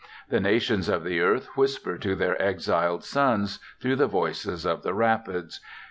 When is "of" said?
0.89-1.03, 4.65-4.81